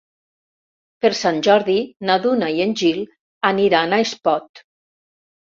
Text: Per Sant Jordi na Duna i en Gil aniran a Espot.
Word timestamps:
Per 1.05 1.11
Sant 1.19 1.37
Jordi 1.49 1.75
na 2.11 2.15
Duna 2.25 2.49
i 2.55 2.63
en 2.65 2.73
Gil 2.81 3.05
aniran 3.53 3.95
a 3.95 4.01
Espot. 4.07 4.65